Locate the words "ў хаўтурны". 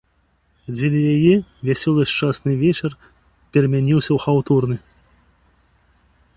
4.13-4.77